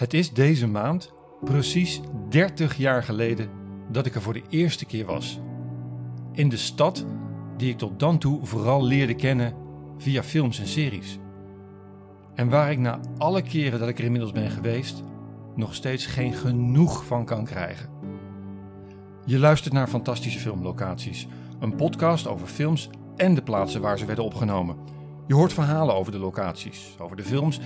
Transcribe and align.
Het 0.00 0.14
is 0.14 0.32
deze 0.32 0.66
maand 0.66 1.12
precies 1.44 2.00
30 2.28 2.76
jaar 2.76 3.02
geleden 3.02 3.48
dat 3.90 4.06
ik 4.06 4.14
er 4.14 4.22
voor 4.22 4.32
de 4.32 4.42
eerste 4.48 4.84
keer 4.84 5.06
was. 5.06 5.40
In 6.32 6.48
de 6.48 6.56
stad 6.56 7.06
die 7.56 7.70
ik 7.70 7.78
tot 7.78 7.98
dan 7.98 8.18
toe 8.18 8.46
vooral 8.46 8.84
leerde 8.84 9.14
kennen 9.14 9.54
via 9.98 10.22
films 10.22 10.58
en 10.58 10.66
series. 10.66 11.18
En 12.34 12.48
waar 12.48 12.70
ik 12.70 12.78
na 12.78 13.00
alle 13.18 13.42
keren 13.42 13.78
dat 13.78 13.88
ik 13.88 13.98
er 13.98 14.04
inmiddels 14.04 14.32
ben 14.32 14.50
geweest, 14.50 15.02
nog 15.54 15.74
steeds 15.74 16.06
geen 16.06 16.32
genoeg 16.32 17.04
van 17.04 17.24
kan 17.24 17.44
krijgen. 17.44 17.90
Je 19.24 19.38
luistert 19.38 19.74
naar 19.74 19.88
Fantastische 19.88 20.38
Filmlocaties, 20.38 21.26
een 21.58 21.74
podcast 21.74 22.26
over 22.26 22.46
films 22.46 22.90
en 23.16 23.34
de 23.34 23.42
plaatsen 23.42 23.80
waar 23.80 23.98
ze 23.98 24.06
werden 24.06 24.24
opgenomen. 24.24 24.76
Je 25.26 25.34
hoort 25.34 25.52
verhalen 25.52 25.94
over 25.94 26.12
de 26.12 26.18
locaties, 26.18 26.96
over 26.98 27.16
de 27.16 27.24
films 27.24 27.60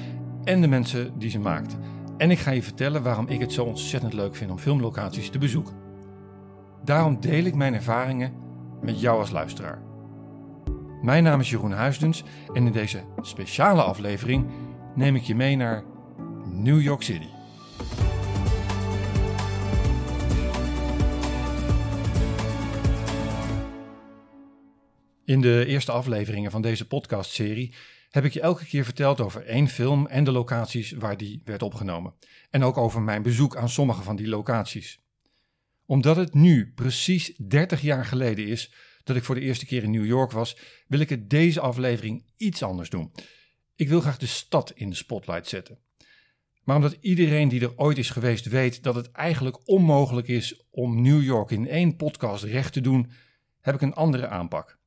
en 0.45 0.61
de 0.61 0.69
mensen 0.69 1.19
die 1.19 1.31
ze 1.31 1.39
maakten. 1.39 2.03
En 2.17 2.31
ik 2.31 2.39
ga 2.39 2.51
je 2.51 2.63
vertellen 2.63 3.03
waarom 3.03 3.29
ik 3.29 3.41
het 3.41 3.53
zo 3.53 3.65
ontzettend 3.65 4.13
leuk 4.13 4.37
vind 4.37 4.51
om 4.51 4.59
filmlocaties 4.59 5.31
te 5.31 5.39
bezoeken. 5.39 5.75
Daarom 6.85 7.21
deel 7.21 7.45
ik 7.45 7.55
mijn 7.55 7.75
ervaringen 7.75 8.33
met 8.81 9.01
jou 9.01 9.19
als 9.21 9.31
luisteraar. 9.31 9.83
Mijn 11.03 11.23
naam 11.23 11.41
is 11.41 11.51
Jeroen 11.51 11.73
Huisdens 11.73 12.25
en 12.53 12.67
in 12.67 12.73
deze 12.73 13.05
speciale 13.21 13.83
aflevering 13.83 14.47
neem 14.95 15.17
ik 15.17 15.23
je 15.23 15.35
mee 15.35 15.57
naar 15.57 15.85
New 16.45 16.81
York 16.81 17.03
City. 17.03 17.29
In 25.25 25.41
de 25.41 25.65
eerste 25.67 25.93
afleveringen 25.93 26.51
van 26.51 26.63
deze 26.63 26.87
podcastserie 26.87 27.75
heb 28.15 28.25
ik 28.25 28.33
je 28.33 28.41
elke 28.41 28.65
keer 28.65 28.85
verteld 28.85 29.21
over 29.21 29.47
één 29.47 29.69
film 29.69 30.07
en 30.07 30.25
de 30.25 30.33
locaties 30.33 30.93
waar 30.93 31.17
die 31.17 31.43
werd 31.45 31.63
opgenomen. 31.63 32.15
En 32.51 32.63
ook 32.63 32.77
over 32.77 33.03
mijn 33.03 33.23
bezoek 33.23 33.57
aan 33.57 33.69
sommige 33.69 34.03
van 34.03 34.17
die 34.17 34.29
locaties. 34.29 35.01
Omdat 35.87 36.17
het 36.17 36.35
nu 36.35 36.73
precies 36.75 37.37
30 37.37 37.81
jaar 37.81 38.05
geleden 38.05 38.47
is 38.47 38.73
dat 39.05 39.17
ik 39.17 39.25
voor 39.25 39.35
de 39.35 39.41
eerste 39.41 39.67
keer 39.67 39.83
in 39.83 39.91
New 39.91 40.07
York 40.07 40.31
was, 40.31 40.57
wil 40.87 41.01
ik 41.01 41.09
het 41.09 41.31
deze 41.31 41.61
aflevering 41.61 42.25
iets 42.37 42.63
anders 42.63 42.91
doen. 42.91 43.13
Ik 43.77 43.89
wil 43.89 44.01
graag 44.01 44.19
de 44.19 44.27
stad 44.27 44.73
in 44.75 44.91
de 44.91 44.97
spotlight 44.97 45.49
zetten. 45.49 45.79
Maar 46.63 46.77
omdat 46.77 46.97
iedereen 47.01 47.49
die 47.49 47.61
er 47.61 47.77
ooit 47.77 47.99
is 47.99 48.11
geweest 48.11 48.47
weet 48.47 48.83
dat 48.83 48.95
het 48.95 49.11
eigenlijk 49.11 49.69
onmogelijk 49.69 50.29
is 50.29 50.65
om 50.71 51.03
New 51.03 51.23
York 51.23 51.51
in 51.51 51.69
één 51.69 51.97
podcast 51.97 52.45
recht 52.45 52.73
te 52.73 52.81
doen, 52.81 53.11
heb 53.61 53.75
ik 53.75 53.81
een 53.81 53.95
andere 53.95 54.29
aanpak. 54.29 54.79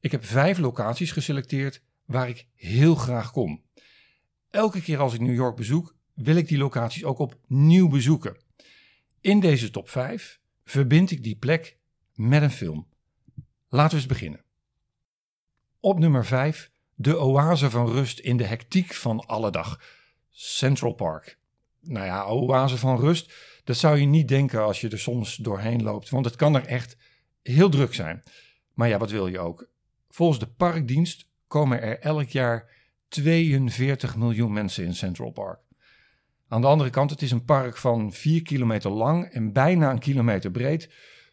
Ik 0.00 0.10
heb 0.10 0.24
vijf 0.24 0.58
locaties 0.58 1.12
geselecteerd 1.12 1.88
waar 2.10 2.28
ik 2.28 2.46
heel 2.54 2.94
graag 2.94 3.32
kom. 3.32 3.62
Elke 4.50 4.82
keer 4.82 4.98
als 4.98 5.14
ik 5.14 5.20
New 5.20 5.34
York 5.34 5.56
bezoek, 5.56 5.96
wil 6.14 6.36
ik 6.36 6.48
die 6.48 6.58
locaties 6.58 7.04
ook 7.04 7.18
opnieuw 7.18 7.88
bezoeken. 7.88 8.36
In 9.20 9.40
deze 9.40 9.70
top 9.70 9.88
5 9.88 10.40
verbind 10.64 11.10
ik 11.10 11.22
die 11.22 11.36
plek 11.36 11.78
met 12.14 12.42
een 12.42 12.50
film. 12.50 12.88
Laten 13.68 13.90
we 13.90 13.96
eens 13.96 14.06
beginnen. 14.06 14.44
Op 15.80 15.98
nummer 15.98 16.26
5 16.26 16.70
de 16.94 17.18
oase 17.18 17.70
van 17.70 17.88
rust 17.88 18.18
in 18.18 18.36
de 18.36 18.44
hectiek 18.44 18.94
van 18.94 19.26
alle 19.26 19.50
dag. 19.50 19.82
Central 20.30 20.92
Park. 20.92 21.38
Nou 21.80 22.06
ja, 22.06 22.26
oase 22.26 22.78
van 22.78 23.00
rust, 23.00 23.34
dat 23.64 23.76
zou 23.76 23.98
je 23.98 24.06
niet 24.06 24.28
denken 24.28 24.62
als 24.62 24.80
je 24.80 24.88
er 24.88 24.98
soms 24.98 25.36
doorheen 25.36 25.82
loopt, 25.82 26.08
want 26.08 26.24
het 26.24 26.36
kan 26.36 26.54
er 26.54 26.66
echt 26.66 26.96
heel 27.42 27.68
druk 27.68 27.94
zijn. 27.94 28.22
Maar 28.74 28.88
ja, 28.88 28.98
wat 28.98 29.10
wil 29.10 29.26
je 29.26 29.38
ook? 29.38 29.68
Volgens 30.08 30.38
de 30.38 30.46
parkdienst 30.46 31.28
komen 31.50 31.82
er 31.82 31.98
elk 31.98 32.28
jaar 32.28 32.70
42 33.08 34.16
miljoen 34.16 34.52
mensen 34.52 34.84
in 34.84 34.94
Central 34.94 35.30
Park. 35.30 35.60
Aan 36.48 36.60
de 36.60 36.66
andere 36.66 36.90
kant, 36.90 37.10
het 37.10 37.22
is 37.22 37.30
een 37.30 37.44
park 37.44 37.76
van 37.76 38.12
4 38.12 38.42
kilometer 38.42 38.90
lang 38.90 39.24
en 39.24 39.52
bijna 39.52 39.90
een 39.90 39.98
kilometer 39.98 40.50
breed. 40.50 40.90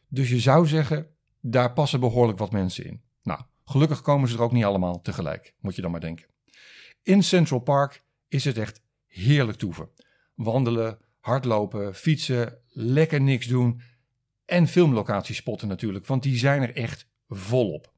Dus 0.07 0.29
je 0.29 0.39
zou 0.39 0.67
zeggen, 0.67 1.07
daar 1.41 1.73
passen 1.73 1.99
behoorlijk 1.99 2.37
wat 2.37 2.51
mensen 2.51 2.85
in. 2.85 3.01
Nou, 3.23 3.41
gelukkig 3.65 4.01
komen 4.01 4.29
ze 4.29 4.35
er 4.35 4.41
ook 4.41 4.51
niet 4.51 4.63
allemaal 4.63 5.01
tegelijk, 5.01 5.53
moet 5.59 5.75
je 5.75 5.81
dan 5.81 5.91
maar 5.91 5.99
denken. 5.99 6.25
In 7.03 7.23
Central 7.23 7.59
Park 7.59 8.03
is 8.27 8.45
het 8.45 8.57
echt 8.57 8.81
heerlijk 9.05 9.57
toeven. 9.57 9.89
Wandelen, 10.35 10.97
hardlopen, 11.19 11.95
fietsen, 11.95 12.57
lekker 12.67 13.21
niks 13.21 13.47
doen 13.47 13.81
en 14.45 14.67
filmlocaties 14.67 15.37
spotten 15.37 15.67
natuurlijk, 15.67 16.05
want 16.05 16.23
die 16.23 16.37
zijn 16.37 16.61
er 16.61 16.75
echt 16.75 17.09
volop. 17.27 17.95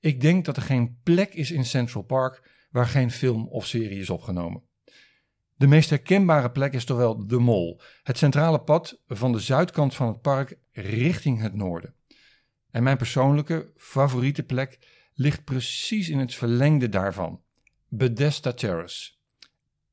Ik 0.00 0.20
denk 0.20 0.44
dat 0.44 0.56
er 0.56 0.62
geen 0.62 0.98
plek 1.02 1.34
is 1.34 1.50
in 1.50 1.64
Central 1.64 2.02
Park 2.02 2.66
waar 2.70 2.86
geen 2.86 3.10
film 3.10 3.48
of 3.48 3.66
serie 3.66 3.98
is 3.98 4.10
opgenomen. 4.10 4.62
De 5.56 5.66
meest 5.66 5.90
herkenbare 5.90 6.50
plek 6.50 6.72
is 6.72 6.84
toch 6.84 6.96
wel 6.96 7.26
de 7.26 7.38
Mall, 7.38 7.80
het 8.02 8.18
centrale 8.18 8.60
pad 8.60 9.00
van 9.06 9.32
de 9.32 9.38
zuidkant 9.38 9.94
van 9.94 10.06
het 10.06 10.20
park 10.20 10.58
richting 10.72 11.40
het 11.40 11.54
noorden. 11.54 11.94
En 12.70 12.82
mijn 12.82 12.96
persoonlijke 12.96 13.70
favoriete 13.76 14.42
plek 14.42 14.78
ligt 15.14 15.44
precies 15.44 16.08
in 16.08 16.18
het 16.18 16.34
verlengde 16.34 16.88
daarvan, 16.88 17.42
Bethesda 17.88 18.52
Terrace. 18.52 19.12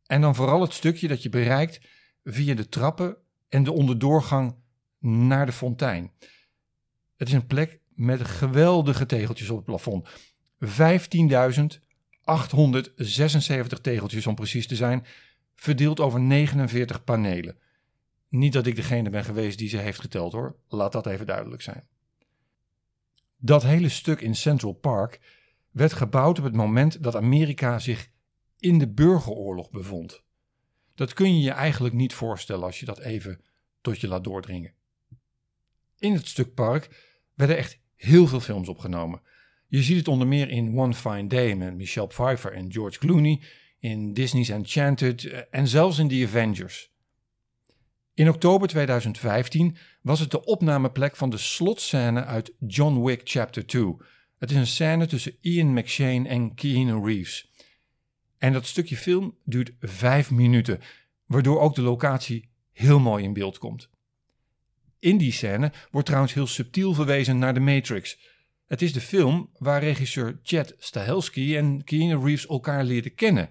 En 0.05 0.21
dan 0.21 0.35
vooral 0.35 0.61
het 0.61 0.73
stukje 0.73 1.07
dat 1.07 1.23
je 1.23 1.29
bereikt 1.29 1.81
via 2.23 2.53
de 2.53 2.69
trappen 2.69 3.17
en 3.49 3.63
de 3.63 3.71
onderdoorgang 3.71 4.55
naar 4.99 5.45
de 5.45 5.51
fontein. 5.51 6.11
Het 7.15 7.27
is 7.27 7.33
een 7.33 7.47
plek 7.47 7.79
met 7.95 8.27
geweldige 8.27 9.05
tegeltjes 9.05 9.49
op 9.49 9.55
het 9.55 9.65
plafond. 9.65 10.09
15.876 10.65 10.71
tegeltjes 13.81 14.27
om 14.27 14.35
precies 14.35 14.67
te 14.67 14.75
zijn, 14.75 15.05
verdeeld 15.55 15.99
over 15.99 16.19
49 16.19 17.03
panelen. 17.03 17.57
Niet 18.29 18.53
dat 18.53 18.65
ik 18.65 18.75
degene 18.75 19.09
ben 19.09 19.23
geweest 19.23 19.57
die 19.57 19.69
ze 19.69 19.77
heeft 19.77 19.99
geteld 19.99 20.31
hoor, 20.31 20.55
laat 20.67 20.91
dat 20.91 21.05
even 21.05 21.25
duidelijk 21.25 21.61
zijn. 21.61 21.87
Dat 23.37 23.63
hele 23.63 23.89
stuk 23.89 24.21
in 24.21 24.35
Central 24.35 24.73
Park 24.73 25.19
werd 25.71 25.93
gebouwd 25.93 26.37
op 26.37 26.43
het 26.43 26.55
moment 26.55 27.03
dat 27.03 27.15
Amerika 27.15 27.79
zich 27.79 28.09
in 28.59 28.77
de 28.77 28.87
burgeroorlog 28.87 29.69
bevond. 29.69 30.23
Dat 30.95 31.13
kun 31.13 31.35
je 31.35 31.41
je 31.41 31.51
eigenlijk 31.51 31.95
niet 31.95 32.13
voorstellen 32.13 32.63
als 32.63 32.79
je 32.79 32.85
dat 32.85 32.99
even 32.99 33.41
tot 33.81 34.01
je 34.01 34.07
laat 34.07 34.23
doordringen. 34.23 34.73
In 35.97 36.13
het 36.13 36.27
stuk 36.27 36.53
park 36.53 37.03
werden 37.33 37.57
echt 37.57 37.79
heel 37.95 38.27
veel 38.27 38.39
films 38.39 38.67
opgenomen. 38.67 39.21
Je 39.67 39.81
ziet 39.83 39.97
het 39.97 40.07
onder 40.07 40.27
meer 40.27 40.49
in 40.49 40.77
One 40.77 40.93
Fine 40.93 41.27
Day 41.27 41.55
met 41.55 41.75
Michelle 41.75 42.07
Pfeiffer 42.07 42.51
en 42.53 42.71
George 42.71 42.99
Clooney, 42.99 43.41
in 43.79 44.13
Disney's 44.13 44.49
Enchanted 44.49 45.25
eh, 45.25 45.39
en 45.49 45.67
zelfs 45.67 45.99
in 45.99 46.07
The 46.07 46.23
Avengers. 46.27 46.93
In 48.13 48.29
oktober 48.29 48.67
2015 48.67 49.77
was 50.01 50.19
het 50.19 50.31
de 50.31 50.45
opnameplek 50.45 51.15
van 51.15 51.29
de 51.29 51.37
slotscène 51.37 52.25
uit 52.25 52.53
John 52.67 53.03
Wick 53.03 53.21
Chapter 53.23 53.65
2. 53.65 53.95
Het 54.37 54.51
is 54.51 54.57
een 54.57 54.67
scène 54.67 55.05
tussen 55.05 55.37
Ian 55.41 55.73
McShane 55.73 56.27
en 56.29 56.53
Keanu 56.53 57.05
Reeves. 57.05 57.51
En 58.37 58.53
dat 58.53 58.65
stukje 58.65 58.97
film 58.97 59.37
duurt 59.43 59.71
vijf 59.79 60.31
minuten, 60.31 60.79
waardoor 61.25 61.59
ook 61.59 61.75
de 61.75 61.81
locatie 61.81 62.49
heel 62.71 62.99
mooi 62.99 63.23
in 63.23 63.33
beeld 63.33 63.57
komt. 63.57 63.89
In 65.05 65.17
die 65.17 65.31
scène 65.31 65.71
wordt 65.91 66.07
trouwens 66.07 66.33
heel 66.33 66.47
subtiel 66.47 66.93
verwezen 66.93 67.37
naar 67.37 67.53
de 67.53 67.59
Matrix. 67.59 68.17
Het 68.65 68.81
is 68.81 68.93
de 68.93 69.01
film 69.01 69.49
waar 69.57 69.79
regisseur 69.79 70.39
Chad 70.43 70.73
Stahelski 70.77 71.57
en 71.57 71.83
Keanu 71.83 72.25
Reeves 72.25 72.47
elkaar 72.47 72.83
leerden 72.83 73.15
kennen. 73.15 73.49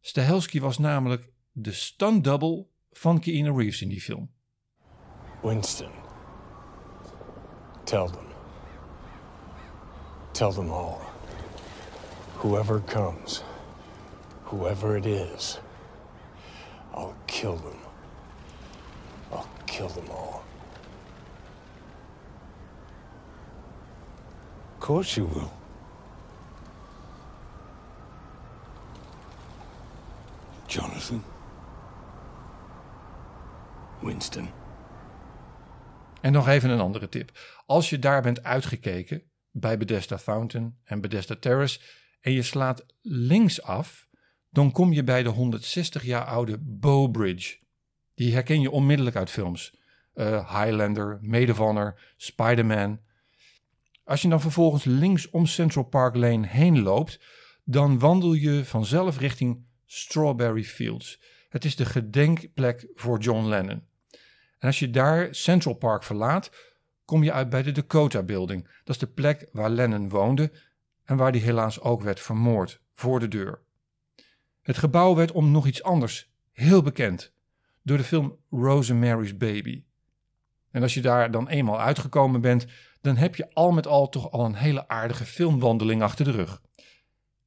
Stahelski 0.00 0.60
was 0.60 0.78
namelijk 0.78 1.28
de 1.50 1.72
stunt 1.72 2.24
double 2.24 2.66
van 2.90 3.20
Keanu 3.20 3.56
Reeves 3.56 3.82
in 3.82 3.88
die 3.88 4.00
film. 4.00 4.30
Winston, 5.42 5.90
tell 7.84 8.06
them. 8.06 8.26
Tell 10.30 10.52
them 10.52 10.70
all. 10.70 10.98
Whoever 12.34 12.80
comes, 12.80 13.42
whoever 14.42 14.96
it 14.96 15.06
is, 15.06 15.60
I'll 16.94 17.14
kill 17.26 17.56
them. 17.56 17.78
I'll 19.32 19.46
kill 19.64 19.88
them 19.88 20.10
all. 20.10 20.42
Course 24.82 25.20
you 25.20 25.28
will. 25.32 25.50
Jonathan. 30.66 31.22
Winston. 34.00 34.48
En 36.20 36.32
nog 36.32 36.48
even 36.48 36.70
een 36.70 36.80
andere 36.80 37.08
tip. 37.08 37.30
Als 37.66 37.90
je 37.90 37.98
daar 37.98 38.22
bent 38.22 38.42
uitgekeken 38.42 39.22
bij 39.50 39.78
Bethesda 39.78 40.18
Fountain 40.18 40.78
en 40.84 41.00
Bethesda 41.00 41.36
Terrace 41.36 41.80
en 42.20 42.32
je 42.32 42.42
slaat 42.42 42.86
links 43.00 43.62
af, 43.62 44.08
dan 44.50 44.72
kom 44.72 44.92
je 44.92 45.04
bij 45.04 45.22
de 45.22 45.28
160 45.28 46.04
jaar 46.04 46.24
oude 46.24 46.58
Bow 46.60 47.10
Bridge. 47.10 47.58
Die 48.14 48.32
herken 48.32 48.60
je 48.60 48.70
onmiddellijk 48.70 49.16
uit 49.16 49.30
films. 49.30 49.74
Uh, 50.14 50.62
Highlander, 50.62 51.18
Maid 51.20 51.50
of 51.50 51.56
Honor, 51.56 52.00
Spider-Man. 52.16 53.00
Als 54.04 54.22
je 54.22 54.28
dan 54.28 54.40
vervolgens 54.40 54.84
links 54.84 55.30
om 55.30 55.46
Central 55.46 55.84
Park 55.84 56.16
Lane 56.16 56.46
heen 56.46 56.82
loopt, 56.82 57.20
dan 57.64 57.98
wandel 57.98 58.32
je 58.32 58.64
vanzelf 58.64 59.18
richting 59.18 59.64
Strawberry 59.86 60.64
Fields. 60.64 61.20
Het 61.48 61.64
is 61.64 61.76
de 61.76 61.84
gedenkplek 61.84 62.88
voor 62.94 63.18
John 63.18 63.46
Lennon. 63.46 63.82
En 64.58 64.68
als 64.68 64.78
je 64.78 64.90
daar 64.90 65.34
Central 65.34 65.74
Park 65.74 66.02
verlaat, 66.02 66.50
kom 67.04 67.22
je 67.22 67.32
uit 67.32 67.48
bij 67.48 67.62
de 67.62 67.72
Dakota 67.72 68.22
Building. 68.22 68.64
Dat 68.84 68.94
is 68.94 68.98
de 68.98 69.06
plek 69.06 69.48
waar 69.52 69.70
Lennon 69.70 70.08
woonde 70.08 70.52
en 71.04 71.16
waar 71.16 71.30
hij 71.30 71.40
helaas 71.40 71.80
ook 71.80 72.02
werd 72.02 72.20
vermoord, 72.20 72.80
voor 72.94 73.20
de 73.20 73.28
deur. 73.28 73.62
Het 74.62 74.78
gebouw 74.78 75.14
werd 75.14 75.32
om 75.32 75.50
nog 75.50 75.66
iets 75.66 75.82
anders 75.82 76.32
heel 76.52 76.82
bekend, 76.82 77.32
door 77.82 77.96
de 77.96 78.04
film 78.04 78.36
Rosemary's 78.50 79.36
Baby. 79.36 79.84
En 80.72 80.82
als 80.82 80.94
je 80.94 81.00
daar 81.00 81.30
dan 81.30 81.48
eenmaal 81.48 81.80
uitgekomen 81.80 82.40
bent, 82.40 82.66
dan 83.00 83.16
heb 83.16 83.36
je 83.36 83.54
al 83.54 83.72
met 83.72 83.86
al 83.86 84.08
toch 84.08 84.30
al 84.30 84.44
een 84.44 84.54
hele 84.54 84.88
aardige 84.88 85.24
filmwandeling 85.24 86.02
achter 86.02 86.24
de 86.24 86.30
rug. 86.30 86.62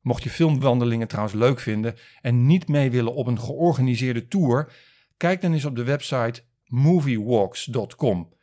Mocht 0.01 0.24
je 0.24 0.30
filmwandelingen 0.30 1.07
trouwens 1.07 1.36
leuk 1.36 1.60
vinden 1.60 1.95
en 2.22 2.45
niet 2.45 2.68
mee 2.68 2.92
willen 2.92 3.13
op 3.13 3.27
een 3.27 3.39
georganiseerde 3.39 4.27
tour, 4.27 4.74
kijk 5.18 5.42
dan 5.42 5.54
eens 5.54 5.66
op 5.66 5.75
de 5.75 5.83
website 5.83 6.44
moviewalks.com. 6.66 8.33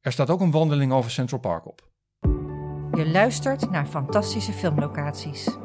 Er 0.00 0.12
staat 0.12 0.30
ook 0.30 0.40
een 0.40 0.50
wandeling 0.50 0.92
over 0.92 1.10
Central 1.10 1.40
Park 1.40 1.66
op. 1.66 1.88
Je 2.92 3.06
luistert 3.06 3.70
naar 3.70 3.86
fantastische 3.86 4.52
filmlocaties. 4.52 5.56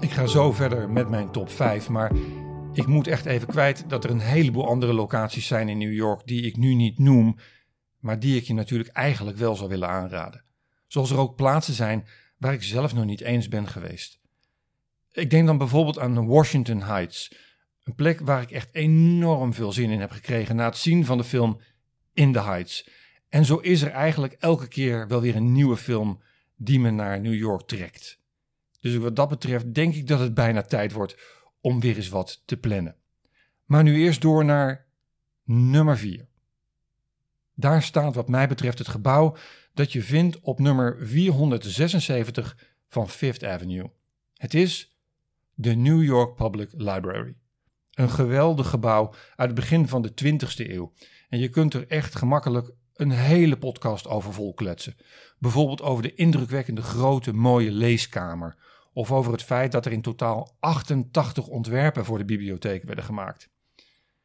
Ik 0.00 0.10
ga 0.10 0.26
zo 0.26 0.52
verder 0.52 0.90
met 0.90 1.08
mijn 1.08 1.30
top 1.30 1.50
5, 1.50 1.88
maar 1.88 2.12
ik 2.78 2.86
moet 2.86 3.06
echt 3.06 3.26
even 3.26 3.48
kwijt 3.48 3.84
dat 3.88 4.04
er 4.04 4.10
een 4.10 4.20
heleboel 4.20 4.66
andere 4.66 4.92
locaties 4.92 5.46
zijn 5.46 5.68
in 5.68 5.78
New 5.78 5.92
York 5.92 6.26
die 6.26 6.42
ik 6.42 6.56
nu 6.56 6.74
niet 6.74 6.98
noem, 6.98 7.36
maar 7.98 8.18
die 8.18 8.36
ik 8.36 8.44
je 8.44 8.54
natuurlijk 8.54 8.90
eigenlijk 8.90 9.36
wel 9.36 9.56
zou 9.56 9.68
willen 9.68 9.88
aanraden. 9.88 10.44
Zoals 10.86 11.10
er 11.10 11.18
ook 11.18 11.36
plaatsen 11.36 11.74
zijn 11.74 12.06
waar 12.36 12.52
ik 12.52 12.62
zelf 12.62 12.94
nog 12.94 13.04
niet 13.04 13.20
eens 13.20 13.48
ben 13.48 13.68
geweest. 13.68 14.20
Ik 15.12 15.30
denk 15.30 15.46
dan 15.46 15.58
bijvoorbeeld 15.58 15.98
aan 15.98 16.26
Washington 16.26 16.82
Heights, 16.82 17.32
een 17.82 17.94
plek 17.94 18.20
waar 18.20 18.42
ik 18.42 18.50
echt 18.50 18.74
enorm 18.74 19.54
veel 19.54 19.72
zin 19.72 19.90
in 19.90 20.00
heb 20.00 20.10
gekregen 20.10 20.56
na 20.56 20.64
het 20.64 20.76
zien 20.76 21.04
van 21.04 21.18
de 21.18 21.24
film 21.24 21.60
In 22.12 22.32
the 22.32 22.42
Heights. 22.42 22.88
En 23.28 23.44
zo 23.44 23.56
is 23.56 23.82
er 23.82 23.90
eigenlijk 23.90 24.32
elke 24.32 24.68
keer 24.68 25.08
wel 25.08 25.20
weer 25.20 25.36
een 25.36 25.52
nieuwe 25.52 25.76
film 25.76 26.22
die 26.56 26.80
me 26.80 26.90
naar 26.90 27.20
New 27.20 27.34
York 27.34 27.66
trekt. 27.66 28.20
Dus 28.80 28.96
wat 28.96 29.16
dat 29.16 29.28
betreft 29.28 29.74
denk 29.74 29.94
ik 29.94 30.06
dat 30.06 30.20
het 30.20 30.34
bijna 30.34 30.62
tijd 30.62 30.92
wordt 30.92 31.37
om 31.60 31.80
weer 31.80 31.96
eens 31.96 32.08
wat 32.08 32.42
te 32.44 32.56
plannen. 32.56 32.96
Maar 33.64 33.82
nu 33.82 33.96
eerst 33.96 34.20
door 34.20 34.44
naar 34.44 34.86
nummer 35.44 35.98
4. 35.98 36.28
Daar 37.54 37.82
staat 37.82 38.14
wat 38.14 38.28
mij 38.28 38.48
betreft 38.48 38.78
het 38.78 38.88
gebouw 38.88 39.36
dat 39.74 39.92
je 39.92 40.02
vindt 40.02 40.40
op 40.40 40.58
nummer 40.58 40.96
476 41.00 42.56
van 42.88 43.08
Fifth 43.08 43.44
Avenue. 43.44 43.90
Het 44.34 44.54
is 44.54 44.98
de 45.54 45.74
New 45.74 46.02
York 46.02 46.34
Public 46.34 46.70
Library. 46.72 47.36
Een 47.92 48.10
geweldig 48.10 48.68
gebouw 48.68 49.14
uit 49.36 49.50
het 49.50 49.54
begin 49.54 49.88
van 49.88 50.02
de 50.02 50.10
20ste 50.10 50.70
eeuw. 50.70 50.92
En 51.28 51.38
je 51.38 51.48
kunt 51.48 51.74
er 51.74 51.88
echt 51.88 52.14
gemakkelijk 52.14 52.70
een 52.94 53.10
hele 53.10 53.58
podcast 53.58 54.06
over 54.06 54.32
volkletsen. 54.32 54.96
Bijvoorbeeld 55.38 55.82
over 55.82 56.02
de 56.02 56.14
indrukwekkende 56.14 56.82
grote 56.82 57.32
mooie 57.32 57.70
leeskamer. 57.70 58.56
Of 58.98 59.12
over 59.12 59.32
het 59.32 59.42
feit 59.42 59.72
dat 59.72 59.86
er 59.86 59.92
in 59.92 60.02
totaal 60.02 60.56
88 60.60 61.46
ontwerpen 61.46 62.04
voor 62.04 62.18
de 62.18 62.24
bibliotheek 62.24 62.82
werden 62.82 63.04
gemaakt. 63.04 63.50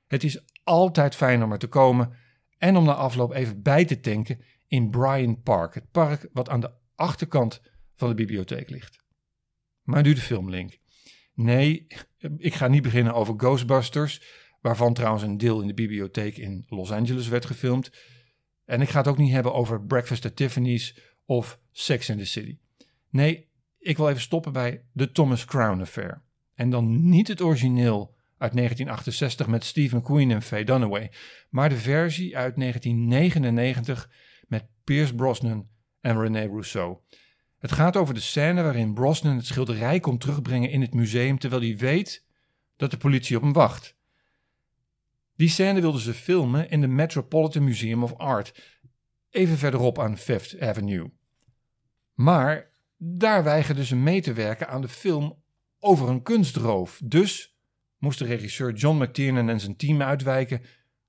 Het 0.07 0.23
is 0.23 0.43
altijd 0.63 1.15
fijn 1.15 1.43
om 1.43 1.51
er 1.51 1.59
te 1.59 1.67
komen 1.67 2.13
en 2.57 2.75
om 2.75 2.83
na 2.83 2.93
afloop 2.93 3.33
even 3.33 3.61
bij 3.61 3.85
te 3.85 3.99
tanken 3.99 4.41
in 4.67 4.89
Bryant 4.89 5.43
Park, 5.43 5.73
het 5.73 5.91
park 5.91 6.29
wat 6.31 6.49
aan 6.49 6.59
de 6.59 6.73
achterkant 6.95 7.61
van 7.95 8.09
de 8.09 8.15
bibliotheek 8.15 8.69
ligt. 8.69 9.03
Maar 9.81 10.03
nu 10.03 10.13
de 10.13 10.21
filmlink. 10.21 10.79
Nee, 11.33 11.87
ik 12.37 12.53
ga 12.53 12.67
niet 12.67 12.83
beginnen 12.83 13.13
over 13.13 13.33
Ghostbusters, 13.37 14.21
waarvan 14.61 14.93
trouwens 14.93 15.23
een 15.23 15.37
deel 15.37 15.61
in 15.61 15.67
de 15.67 15.73
bibliotheek 15.73 16.37
in 16.37 16.65
Los 16.67 16.91
Angeles 16.91 17.27
werd 17.27 17.45
gefilmd. 17.45 17.91
En 18.65 18.81
ik 18.81 18.89
ga 18.89 18.97
het 18.97 19.07
ook 19.07 19.17
niet 19.17 19.31
hebben 19.31 19.53
over 19.53 19.85
Breakfast 19.85 20.25
at 20.25 20.35
Tiffany's 20.35 20.97
of 21.25 21.59
Sex 21.71 22.09
in 22.09 22.17
the 22.17 22.25
City. 22.25 22.57
Nee, 23.09 23.51
ik 23.83 23.97
wil 23.97 24.09
even 24.09 24.21
stoppen 24.21 24.53
bij 24.53 24.83
de 24.91 25.11
Thomas 25.11 25.45
Crown 25.45 25.81
Affair. 25.81 26.21
En 26.55 26.69
dan 26.69 27.09
niet 27.09 27.27
het 27.27 27.41
origineel 27.41 28.15
uit 28.37 28.53
1968 28.53 29.47
met 29.47 29.63
Stephen 29.63 30.01
Queen 30.01 30.31
en 30.31 30.41
Faye 30.41 30.65
Dunaway, 30.65 31.11
maar 31.49 31.69
de 31.69 31.77
versie 31.77 32.37
uit 32.37 32.55
1999 32.55 34.09
met 34.47 34.65
Pierce 34.83 35.15
Brosnan 35.15 35.67
en 36.01 36.19
René 36.19 36.45
Rousseau. 36.45 36.97
Het 37.57 37.71
gaat 37.71 37.97
over 37.97 38.13
de 38.13 38.19
scène 38.19 38.63
waarin 38.63 38.93
Brosnan 38.93 39.35
het 39.35 39.45
schilderij 39.45 39.99
komt 39.99 40.21
terugbrengen 40.21 40.69
in 40.69 40.81
het 40.81 40.93
museum 40.93 41.37
terwijl 41.39 41.61
hij 41.61 41.77
weet 41.77 42.25
dat 42.75 42.91
de 42.91 42.97
politie 42.97 43.35
op 43.35 43.41
hem 43.41 43.53
wacht. 43.53 43.95
Die 45.35 45.49
scène 45.49 45.81
wilden 45.81 46.01
ze 46.01 46.13
filmen 46.13 46.69
in 46.69 46.81
de 46.81 46.87
Metropolitan 46.87 47.63
Museum 47.63 48.03
of 48.03 48.17
Art, 48.17 48.79
even 49.29 49.57
verderop 49.57 49.99
aan 49.99 50.17
Fifth 50.17 50.59
Avenue. 50.59 51.11
Maar 52.13 52.71
daar 53.05 53.43
weigerden 53.43 53.85
ze 53.85 53.95
mee 53.95 54.21
te 54.21 54.33
werken 54.33 54.67
aan 54.67 54.81
de 54.81 54.87
film 54.87 55.43
over 55.79 56.09
een 56.09 56.21
kunstroof. 56.21 57.01
Dus 57.03 57.57
moest 57.97 58.19
de 58.19 58.25
regisseur 58.25 58.73
John 58.73 59.03
McTiernan 59.03 59.49
en 59.49 59.59
zijn 59.59 59.75
team 59.75 60.01
uitwijken 60.01 60.61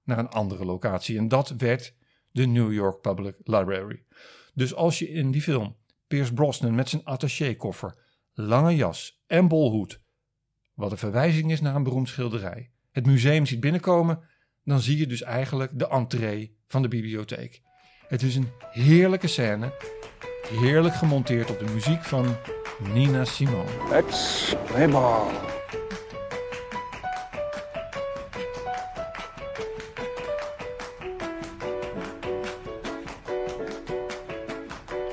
naar 0.03 0.19
een 0.19 0.29
andere 0.29 0.65
locatie. 0.65 1.19
En 1.19 1.29
dat 1.29 1.49
werd 1.49 1.95
de 2.31 2.47
New 2.47 2.73
York 2.73 3.01
Public 3.01 3.37
Library. 3.43 4.05
Dus 4.55 4.75
als 4.75 4.99
je 4.99 5.09
in 5.09 5.31
die 5.31 5.43
film 5.43 5.77
Pierce 6.07 6.33
Brosnan 6.33 6.75
met 6.75 6.89
zijn 6.89 7.05
attaché-koffer, 7.05 7.95
lange 8.33 8.77
jas 8.77 9.23
en 9.27 9.49
bolhoed, 9.49 10.03
wat 10.75 10.91
een 10.91 10.99
verwijzing 10.99 11.53
is 11.53 11.61
naar 11.61 11.75
een 11.75 11.83
beroemd 11.83 12.09
schilderij, 12.09 12.71
het 12.91 13.07
museum 13.07 13.47
ziet 13.47 13.61
binnenkomen, 13.61 14.29
dan 14.65 14.81
zie 14.81 14.99
je 14.99 15.07
dus 15.07 15.23
eigenlijk 15.23 15.79
de 15.79 15.89
entree 15.89 16.57
van 16.67 16.83
de 16.83 16.89
bibliotheek. 16.89 17.63
Het 18.09 18.23
is 18.23 18.37
een 18.37 18.49
heerlijke 18.71 19.27
scène, 19.27 19.73
heerlijk 20.49 20.95
gemonteerd 20.95 21.51
op 21.51 21.59
de 21.59 21.73
muziek 21.73 22.05
van 22.05 22.37
Nina 22.93 23.25
Simone. 23.25 23.89
Let's 23.91 24.55
play 24.67 24.89
ball. 24.89 25.53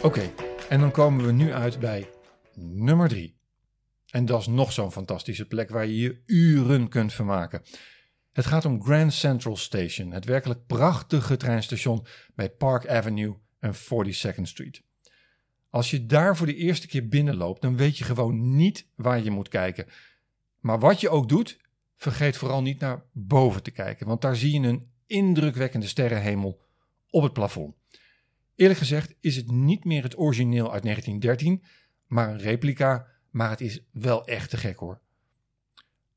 Oké, 0.01 0.31
en 0.69 0.79
dan 0.79 0.91
komen 0.91 1.25
we 1.25 1.31
nu 1.31 1.53
uit 1.53 1.79
bij 1.79 2.09
nummer 2.55 3.09
3. 3.09 3.39
En 4.09 4.25
dat 4.25 4.39
is 4.39 4.47
nog 4.47 4.71
zo'n 4.71 4.91
fantastische 4.91 5.45
plek 5.45 5.69
waar 5.69 5.85
je 5.85 5.97
je 5.97 6.21
uren 6.25 6.89
kunt 6.89 7.13
vermaken. 7.13 7.61
Het 8.31 8.45
gaat 8.45 8.65
om 8.65 8.83
Grand 8.83 9.13
Central 9.13 9.55
Station, 9.55 10.11
het 10.11 10.25
werkelijk 10.25 10.65
prachtige 10.65 11.37
treinstation 11.37 12.05
bij 12.35 12.49
Park 12.49 12.87
Avenue 12.87 13.37
en 13.59 13.73
42nd 13.73 14.41
Street. 14.41 14.81
Als 15.71 15.91
je 15.91 16.05
daar 16.05 16.37
voor 16.37 16.45
de 16.45 16.55
eerste 16.55 16.87
keer 16.87 17.07
binnenloopt, 17.07 17.61
dan 17.61 17.77
weet 17.77 17.97
je 17.97 18.03
gewoon 18.03 18.55
niet 18.55 18.87
waar 18.95 19.23
je 19.23 19.31
moet 19.31 19.49
kijken. 19.49 19.85
Maar 20.59 20.79
wat 20.79 21.01
je 21.01 21.09
ook 21.09 21.29
doet, 21.29 21.59
vergeet 21.95 22.37
vooral 22.37 22.61
niet 22.61 22.79
naar 22.79 23.03
boven 23.11 23.63
te 23.63 23.71
kijken, 23.71 24.07
want 24.07 24.21
daar 24.21 24.35
zie 24.35 24.61
je 24.61 24.67
een 24.67 24.89
indrukwekkende 25.05 25.87
sterrenhemel 25.87 26.61
op 27.09 27.23
het 27.23 27.33
plafond. 27.33 27.75
Eerlijk 28.55 28.79
gezegd 28.79 29.13
is 29.19 29.35
het 29.35 29.51
niet 29.51 29.85
meer 29.85 30.03
het 30.03 30.17
origineel 30.17 30.71
uit 30.71 30.83
1913, 30.83 31.63
maar 32.07 32.29
een 32.29 32.39
replica, 32.39 33.07
maar 33.29 33.49
het 33.49 33.61
is 33.61 33.83
wel 33.91 34.25
echt 34.25 34.49
te 34.49 34.57
gek 34.57 34.77
hoor. 34.77 35.01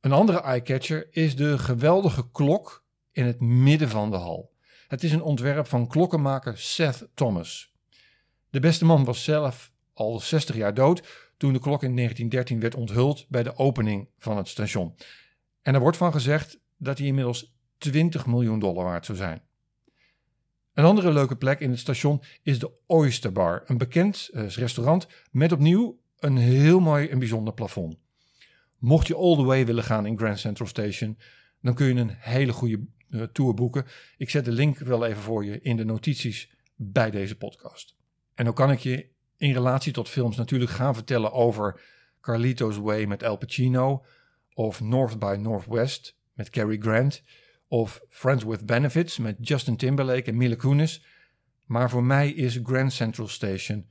Een 0.00 0.12
andere 0.12 0.40
eyecatcher 0.40 1.06
is 1.11 1.37
de 1.37 1.58
geweldige 1.58 2.30
klok 2.30 2.84
in 3.12 3.25
het 3.25 3.40
midden 3.40 3.88
van 3.88 4.11
de 4.11 4.16
hal. 4.16 4.52
Het 4.88 5.04
is 5.04 5.12
een 5.12 5.23
ontwerp 5.23 5.66
van 5.66 5.88
klokkenmaker 5.88 6.58
Seth 6.58 7.08
Thomas. 7.14 7.74
De 8.54 8.61
beste 8.61 8.84
man 8.84 9.04
was 9.04 9.25
zelf 9.25 9.73
al 9.92 10.20
60 10.20 10.56
jaar 10.56 10.75
dood 10.75 11.32
toen 11.37 11.52
de 11.52 11.58
klok 11.58 11.82
in 11.82 11.96
1913 11.96 12.61
werd 12.61 12.75
onthuld 12.75 13.26
bij 13.28 13.42
de 13.42 13.56
opening 13.56 14.08
van 14.18 14.37
het 14.37 14.49
station. 14.49 14.94
En 15.62 15.75
er 15.75 15.80
wordt 15.80 15.96
van 15.96 16.12
gezegd 16.12 16.61
dat 16.76 16.99
hij 16.99 17.06
inmiddels 17.06 17.56
20 17.78 18.26
miljoen 18.26 18.58
dollar 18.58 18.84
waard 18.84 19.06
zou 19.06 19.18
zijn. 19.18 19.42
Een 20.75 20.84
andere 20.84 21.12
leuke 21.12 21.37
plek 21.37 21.61
in 21.61 21.70
het 21.70 21.78
station 21.78 22.23
is 22.42 22.58
de 22.58 22.70
Oyster 22.87 23.32
Bar, 23.32 23.62
een 23.66 23.78
bekend 23.78 24.30
uh, 24.32 24.49
restaurant 24.49 25.06
met 25.30 25.52
opnieuw 25.52 26.00
een 26.18 26.37
heel 26.37 26.80
mooi 26.80 27.08
en 27.08 27.18
bijzonder 27.18 27.54
plafond. 27.54 27.96
Mocht 28.78 29.06
je 29.06 29.16
all 29.16 29.37
the 29.37 29.44
way 29.44 29.66
willen 29.66 29.84
gaan 29.84 30.06
in 30.06 30.18
Grand 30.18 30.38
Central 30.38 30.68
Station, 30.68 31.18
dan 31.61 31.75
kun 31.75 31.87
je 31.87 31.94
een 31.94 32.16
hele 32.18 32.52
goede 32.52 32.80
uh, 33.11 33.23
tour 33.23 33.54
boeken. 33.54 33.87
Ik 34.16 34.30
zet 34.30 34.44
de 34.44 34.52
link 34.52 34.78
wel 34.78 35.06
even 35.06 35.23
voor 35.23 35.44
je 35.44 35.61
in 35.61 35.76
de 35.76 35.84
notities 35.84 36.50
bij 36.76 37.11
deze 37.11 37.37
podcast. 37.37 38.02
En 38.35 38.45
dan 38.45 38.55
kan 38.55 38.71
ik 38.71 38.79
je 38.79 39.09
in 39.37 39.53
relatie 39.53 39.93
tot 39.93 40.09
films 40.09 40.37
natuurlijk 40.37 40.71
gaan 40.71 40.95
vertellen 40.95 41.33
over 41.33 41.81
Carlito's 42.21 42.76
Way 42.76 43.05
met 43.05 43.23
Al 43.23 43.37
Pacino, 43.37 44.05
of 44.55 44.81
North 44.81 45.19
by 45.19 45.37
Northwest 45.41 46.17
met 46.33 46.50
Cary 46.50 46.79
Grant, 46.79 47.23
of 47.69 48.00
Friends 48.09 48.45
with 48.45 48.67
Benefits 48.67 49.19
met 49.19 49.37
Justin 49.41 49.76
Timberlake 49.76 50.31
en 50.31 50.37
Mila 50.37 50.55
Kunis. 50.55 51.05
Maar 51.67 51.91
voor 51.91 52.05
mij 52.05 52.31
is 52.31 52.61
Grand 52.62 52.93
Central 52.93 53.29
Station 53.29 53.87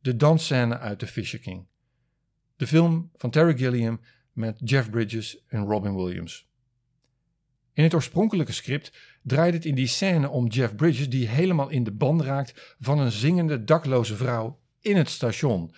de 0.00 0.16
dansscène 0.16 0.78
uit 0.78 0.98
The 0.98 1.06
Fisher 1.06 1.38
King. 1.38 1.66
De 2.56 2.66
film 2.66 3.10
van 3.14 3.30
Terry 3.30 3.56
Gilliam 3.56 4.00
met 4.32 4.60
Jeff 4.64 4.90
Bridges 4.90 5.44
en 5.46 5.64
Robin 5.64 5.96
Williams. 5.96 6.48
In 7.78 7.84
het 7.84 7.94
oorspronkelijke 7.94 8.52
script 8.52 8.92
draait 9.22 9.54
het 9.54 9.64
in 9.64 9.74
die 9.74 9.86
scène 9.86 10.28
om 10.28 10.46
Jeff 10.46 10.74
Bridges 10.74 11.08
die 11.08 11.28
helemaal 11.28 11.68
in 11.68 11.84
de 11.84 11.92
band 11.92 12.20
raakt 12.20 12.74
van 12.78 12.98
een 12.98 13.10
zingende 13.10 13.64
dakloze 13.64 14.16
vrouw 14.16 14.60
in 14.80 14.96
het 14.96 15.08
station. 15.08 15.74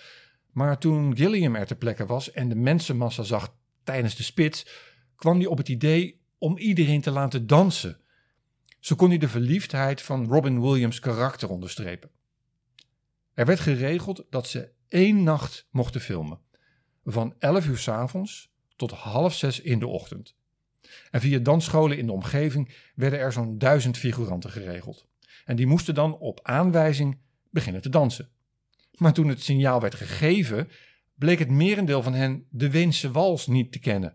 Maar 0.53 0.79
toen 0.79 1.17
Gilliam 1.17 1.55
er 1.55 1.67
ter 1.67 1.77
plekke 1.77 2.07
was 2.07 2.31
en 2.33 2.49
de 2.49 2.55
mensenmassa 2.55 3.23
zag 3.23 3.55
tijdens 3.85 4.17
de 4.17 4.23
spits, 4.23 4.67
kwam 5.17 5.37
hij 5.37 5.47
op 5.47 5.59
het 5.59 5.69
idee 5.69 6.21
om 6.39 6.59
iedereen 6.59 7.01
te 7.01 7.11
laten 7.11 7.47
dansen. 7.47 8.01
Zo 8.79 8.97
kon 8.97 9.09
hij 9.09 9.19
de 9.19 9.29
verliefdheid 9.29 10.03
van 10.03 10.27
Robin 10.27 10.61
Williams' 10.61 11.01
karakter 11.01 11.49
onderstrepen. 11.49 12.11
Er 13.35 13.47
werd 13.47 13.61
geregeld 13.61 14.25
dat 14.31 14.49
ze 14.49 14.71
één 14.89 15.23
nacht 15.23 15.67
mochten 15.71 16.01
filmen, 16.01 16.41
van 17.05 17.35
11 17.39 17.67
uur 17.67 17.79
s 17.79 17.89
avonds 17.89 18.53
tot 18.77 18.91
half 18.91 19.35
zes 19.35 19.61
in 19.61 19.79
de 19.79 19.87
ochtend. 19.87 20.39
En 21.11 21.21
via 21.21 21.39
dansscholen 21.39 21.99
in 21.99 22.07
de 22.07 22.13
omgeving 22.13 22.75
werden 22.95 23.19
er 23.19 23.33
zo'n 23.33 23.59
duizend 23.59 23.99
figuranten 23.99 24.51
geregeld. 24.51 25.07
En 25.45 25.57
die 25.57 25.67
moesten 25.67 25.95
dan 25.95 26.19
op 26.19 26.41
aanwijzing 26.43 27.19
beginnen 27.51 27.83
te 27.83 27.89
dansen. 27.89 28.29
Maar 28.95 29.13
toen 29.13 29.29
het 29.29 29.43
signaal 29.43 29.81
werd 29.81 29.95
gegeven, 29.95 30.69
bleek 31.15 31.39
het 31.39 31.51
merendeel 31.51 32.03
van 32.03 32.15
hen 32.15 32.47
de 32.51 32.71
Weense 32.71 33.11
wals 33.11 33.47
niet 33.47 33.73
te 33.73 33.79
kennen. 33.79 34.15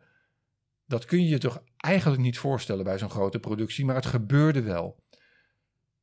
Dat 0.87 1.05
kun 1.05 1.23
je 1.23 1.29
je 1.29 1.37
toch 1.37 1.63
eigenlijk 1.77 2.21
niet 2.21 2.37
voorstellen 2.37 2.83
bij 2.83 2.97
zo'n 2.97 3.09
grote 3.09 3.39
productie, 3.39 3.85
maar 3.85 3.95
het 3.95 4.05
gebeurde 4.05 4.61
wel. 4.61 5.03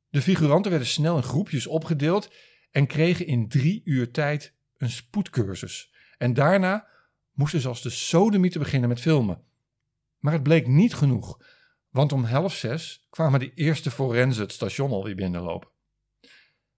De 0.09 0.23
figuranten 0.23 0.71
werden 0.71 0.89
snel 0.89 1.17
in 1.17 1.23
groepjes 1.23 1.67
opgedeeld 1.67 2.33
en 2.71 2.87
kregen 2.87 3.27
in 3.27 3.49
drie 3.49 3.83
uur 3.85 4.11
tijd 4.11 4.55
een 4.77 4.91
spoedcursus. 4.91 5.93
En 6.19 6.35
daarna 6.35 6.89
moesten 7.33 7.61
ze 7.61 7.69
als 7.69 7.83
de 7.83 7.91
sodemieten 7.91 8.61
beginnen 8.61 8.89
met 8.89 9.01
filmen. 9.01 9.43
Maar 10.23 10.33
het 10.33 10.43
bleek 10.43 10.67
niet 10.67 10.95
genoeg, 10.95 11.39
want 11.91 12.13
om 12.13 12.25
half 12.25 12.55
zes 12.55 13.07
kwamen 13.11 13.41
de 13.41 13.55
eerste 13.55 13.91
forensen 13.91 14.43
het 14.43 14.53
station 14.53 14.91
alweer 14.91 15.15
binnenlopen. 15.15 15.69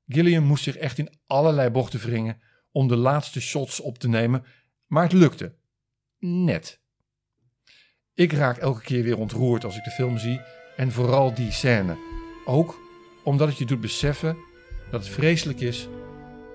Gilliam 0.07 0.45
moest 0.45 0.65
zich 0.65 0.77
echt 0.77 0.99
in 0.99 1.19
allerlei 1.27 1.71
bochten 1.71 2.01
wringen 2.01 2.41
om 2.71 2.89
de 2.89 2.97
laatste 2.97 3.41
shots 3.41 3.81
op 3.81 3.99
te 3.99 4.09
nemen, 4.09 4.45
maar 4.87 5.03
het 5.03 5.13
lukte. 5.13 5.55
Net. 6.19 6.81
Ik 8.15 8.33
raak 8.33 8.57
elke 8.57 8.83
keer 8.83 9.03
weer 9.03 9.19
ontroerd 9.19 9.65
als 9.65 9.77
ik 9.77 9.85
de 9.85 9.91
film 9.91 10.19
zie 10.19 10.41
en 10.77 10.93
vooral 10.93 11.35
die 11.35 11.53
scène. 11.53 11.97
Ook 12.45 12.79
omdat 13.25 13.49
het 13.49 13.59
je 13.59 13.67
doet 13.67 13.81
beseffen 13.81 14.37
dat 14.91 15.05
het 15.05 15.15
vreselijk 15.15 15.61
is 15.61 15.89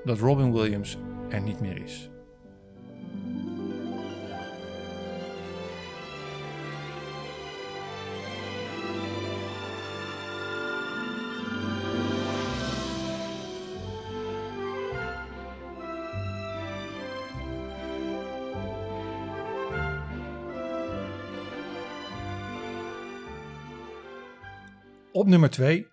dat 0.04 0.20
Robin 0.20 0.54
Williams 0.54 0.98
er 1.30 1.42
niet 1.42 1.60
meer 1.60 1.84
is. 1.84 2.09
Op 25.20 25.28
nummer 25.28 25.50
2 25.50 25.88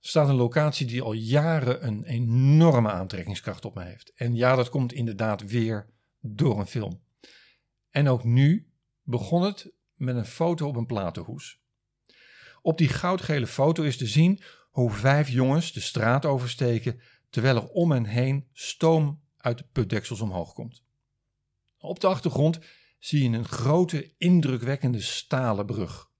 staat 0.00 0.28
een 0.28 0.34
locatie 0.34 0.86
die 0.86 1.02
al 1.02 1.12
jaren 1.12 1.86
een 1.86 2.04
enorme 2.04 2.90
aantrekkingskracht 2.90 3.64
op 3.64 3.74
me 3.74 3.84
heeft. 3.84 4.12
En 4.14 4.34
ja, 4.34 4.54
dat 4.54 4.68
komt 4.68 4.92
inderdaad 4.92 5.42
weer 5.42 5.86
door 6.20 6.60
een 6.60 6.66
film. 6.66 7.02
En 7.90 8.08
ook 8.08 8.24
nu 8.24 8.72
begon 9.02 9.42
het 9.42 9.72
met 9.94 10.16
een 10.16 10.26
foto 10.26 10.68
op 10.68 10.76
een 10.76 10.86
platenhoes. 10.86 11.60
Op 12.62 12.78
die 12.78 12.88
goudgele 12.88 13.46
foto 13.46 13.82
is 13.82 13.96
te 13.96 14.06
zien 14.06 14.42
hoe 14.70 14.90
vijf 14.90 15.28
jongens 15.28 15.72
de 15.72 15.80
straat 15.80 16.24
oversteken 16.24 17.00
terwijl 17.30 17.56
er 17.56 17.68
om 17.68 17.90
hen 17.90 18.04
heen 18.04 18.48
stoom 18.52 19.22
uit 19.36 19.58
de 19.58 19.64
putdeksels 19.72 20.20
omhoog 20.20 20.52
komt. 20.52 20.82
Op 21.78 22.00
de 22.00 22.06
achtergrond 22.06 22.58
zie 22.98 23.30
je 23.30 23.36
een 23.36 23.48
grote, 23.48 24.14
indrukwekkende 24.18 25.00
stalen 25.00 25.66
brug. 25.66 26.10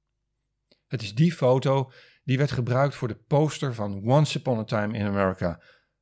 Het 0.87 1.03
is 1.03 1.15
die 1.15 1.33
foto 1.33 1.93
die 2.23 2.39
werd 2.39 2.51
gebruikt 2.51 2.95
voor 2.95 3.09
de 3.09 3.19
poster 3.27 3.75
van 3.75 4.03
Once 4.05 4.39
Upon 4.39 4.59
a 4.59 4.65
Time 4.65 4.99
in 4.99 5.07
America, 5.07 5.61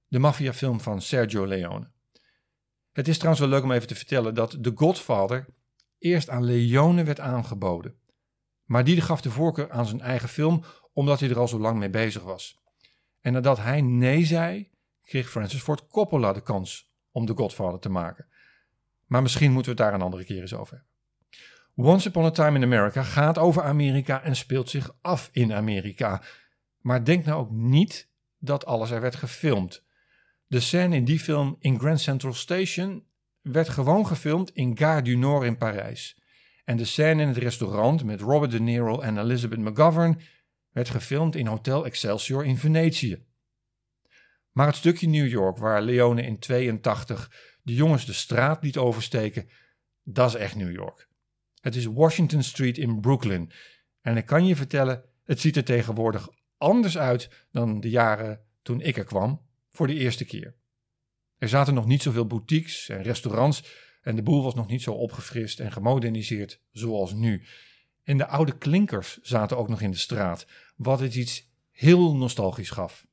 de 0.09 0.19
maffiafilm 0.19 0.81
van 0.81 1.03
Sergio 1.03 1.47
Leone. 1.47 1.91
Het 2.93 3.09
is 3.09 3.17
trouwens 3.17 3.41
wel 3.41 3.51
leuk 3.51 3.63
om 3.63 3.73
even 3.73 3.89
te 3.89 3.95
vertellen 3.95 4.35
dat 4.35 4.63
The 4.63 4.73
Godfather 4.75 5.47
eerst 5.99 6.29
aan 6.29 6.45
Leone 6.45 7.05
werd 7.05 7.21
aangeboden. 7.21 7.99
Maar 8.65 8.85
die 8.85 9.01
gaf 9.01 9.21
de 9.21 9.31
voorkeur 9.31 9.71
aan 9.71 9.87
zijn 9.87 10.01
eigen 10.01 10.29
film 10.29 10.65
omdat 10.93 11.21
hij 11.21 11.29
er 11.29 11.39
al 11.39 11.49
zo 11.49 11.59
lang 11.59 11.79
mee 11.79 11.91
bezig 11.91 12.23
was. 12.23 12.59
En 13.21 13.33
nadat 13.33 13.59
hij 13.59 13.81
nee 13.81 14.25
zei, 14.25 14.71
kreeg 15.03 15.31
Francis 15.31 15.63
Ford 15.63 15.87
Coppola 15.87 16.33
de 16.33 16.43
kans 16.43 16.93
om 17.11 17.27
The 17.27 17.37
Godfather 17.37 17.79
te 17.79 17.89
maken. 17.89 18.27
Maar 19.07 19.23
misschien 19.23 19.53
moeten 19.53 19.77
we 19.77 19.83
het 19.83 19.91
daar 19.91 20.01
een 20.01 20.05
andere 20.05 20.25
keer 20.25 20.41
eens 20.41 20.55
over 20.55 20.75
hebben. 20.75 20.90
Once 21.83 22.09
Upon 22.09 22.25
a 22.25 22.31
Time 22.31 22.57
in 22.57 22.63
America 22.63 23.03
gaat 23.03 23.39
over 23.39 23.63
Amerika 23.63 24.23
en 24.23 24.37
speelt 24.37 24.71
zich 24.71 24.97
af 25.01 25.29
in 25.33 25.53
Amerika. 25.53 26.23
Maar 26.81 27.05
denk 27.05 27.25
nou 27.25 27.41
ook 27.41 27.51
niet 27.51 28.11
dat 28.39 28.67
alles 28.67 28.91
er 28.91 29.01
werd 29.01 29.17
gefilmd. 29.17 29.85
De 30.47 30.61
scène 30.61 30.97
in 30.97 31.05
die 31.05 31.21
film 31.21 31.57
in 31.59 31.79
Grand 31.79 32.01
Central 32.01 32.33
Station 32.33 33.05
werd 33.41 33.69
gewoon 33.69 34.07
gefilmd 34.07 34.51
in 34.51 34.79
Gare 34.79 35.03
du 35.03 35.17
Nord 35.17 35.45
in 35.45 35.57
Parijs. 35.57 36.21
En 36.65 36.77
de 36.77 36.85
scène 36.85 37.23
in 37.23 37.29
het 37.29 37.37
restaurant 37.37 38.05
met 38.05 38.21
Robert 38.21 38.51
De 38.51 38.61
Niro 38.61 39.01
en 39.01 39.19
Elizabeth 39.19 39.59
McGovern 39.59 40.21
werd 40.71 40.89
gefilmd 40.89 41.37
in 41.37 41.47
Hotel 41.47 41.85
Excelsior 41.85 42.45
in 42.45 42.57
Venetië. 42.57 43.25
Maar 44.53 44.67
het 44.67 44.77
stukje 44.77 45.09
New 45.09 45.29
York 45.29 45.57
waar 45.57 45.83
Leone 45.83 46.23
in 46.23 46.39
82 46.39 47.31
de 47.63 47.75
jongens 47.75 48.07
de 48.07 48.13
straat 48.13 48.63
liet 48.63 48.77
oversteken, 48.77 49.49
dat 50.03 50.29
is 50.29 50.35
echt 50.35 50.55
New 50.55 50.73
York. 50.73 51.09
Het 51.61 51.77
is 51.77 51.85
Washington 51.85 52.43
Street 52.43 52.79
in 52.79 53.01
Brooklyn. 53.01 53.53
En 54.01 54.17
ik 54.17 54.27
kan 54.27 54.47
je 54.47 54.57
vertellen, 54.57 55.05
het 55.25 55.41
ziet 55.41 55.57
er 55.57 55.65
tegenwoordig 55.65 56.29
anders 56.59 56.99
uit 56.99 57.47
dan 57.53 57.81
de 57.81 57.91
jaren 57.91 58.41
toen 58.63 58.81
ik 58.81 58.97
er 58.97 59.05
kwam, 59.05 59.41
voor 59.71 59.87
de 59.87 59.95
eerste 59.95 60.25
keer. 60.25 60.55
Er 61.39 61.49
zaten 61.49 61.75
nog 61.75 61.87
niet 61.87 62.03
zoveel 62.03 62.27
boutiques 62.27 62.89
en 62.89 63.03
restaurants 63.03 63.65
en 64.03 64.17
de 64.17 64.23
boel 64.23 64.43
was 64.43 64.55
nog 64.55 64.67
niet 64.67 64.83
zo 64.83 64.93
opgefrist 64.93 65.61
en 65.61 65.73
gemoderniseerd 65.73 66.61
zoals 66.71 67.13
nu. 67.13 67.43
En 68.03 68.19
de 68.19 68.27
oude 68.27 68.59
klinkers 68.59 69.19
zaten 69.23 69.57
ook 69.57 69.69
nog 69.69 69.81
in 69.81 69.91
de 69.91 69.97
straat, 69.97 70.47
wat 70.77 71.01
het 71.01 71.15
iets 71.15 71.51
heel 71.71 72.17
nostalgisch 72.17 72.71
gaf. 72.71 73.07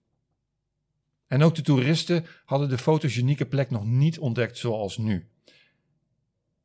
En 1.27 1.43
ook 1.43 1.55
de 1.55 1.61
toeristen 1.61 2.25
hadden 2.45 2.69
de 2.69 2.77
fotogenieke 2.77 3.45
plek 3.45 3.69
nog 3.69 3.85
niet 3.85 4.19
ontdekt 4.19 4.57
zoals 4.57 4.97
nu. 4.97 5.29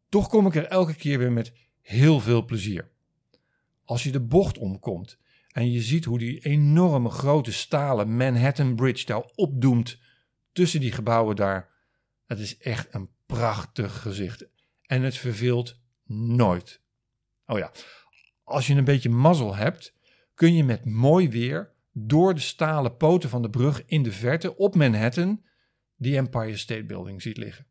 Toch 0.08 0.28
kom 0.28 0.46
ik 0.46 0.54
er 0.54 0.66
elke 0.66 0.94
keer 0.94 1.18
weer 1.18 1.32
met 1.32 1.52
heel 1.82 2.20
veel 2.20 2.44
plezier. 2.44 2.90
Als 3.84 4.02
je 4.02 4.10
de 4.10 4.20
bocht 4.20 4.58
omkomt 4.58 5.18
en 5.48 5.70
je 5.70 5.82
ziet 5.82 6.04
hoe 6.04 6.18
die 6.18 6.40
enorme 6.40 7.10
grote 7.10 7.52
stalen 7.52 8.16
Manhattan 8.16 8.74
Bridge 8.74 9.06
daar 9.06 9.24
opdoemt 9.34 9.98
tussen 10.52 10.80
die 10.80 10.92
gebouwen 10.92 11.36
daar. 11.36 11.70
Het 12.26 12.38
is 12.38 12.58
echt 12.58 12.94
een 12.94 13.08
prachtig 13.26 14.02
gezicht. 14.02 14.46
En 14.86 15.02
het 15.02 15.16
verveelt 15.16 15.80
nooit. 16.06 16.80
Oh 17.46 17.58
ja, 17.58 17.72
als 18.44 18.66
je 18.66 18.74
een 18.74 18.84
beetje 18.84 19.10
mazzel 19.10 19.54
hebt, 19.54 19.94
kun 20.34 20.54
je 20.54 20.64
met 20.64 20.84
mooi 20.84 21.28
weer 21.28 21.72
door 21.92 22.34
de 22.34 22.40
stalen 22.40 22.96
poten 22.96 23.28
van 23.28 23.42
de 23.42 23.50
brug 23.50 23.84
in 23.86 24.02
de 24.02 24.12
verte 24.12 24.56
op 24.56 24.74
Manhattan 24.74 25.42
die 25.96 26.16
Empire 26.16 26.56
State 26.56 26.84
Building 26.84 27.22
ziet 27.22 27.36
liggen. 27.36 27.66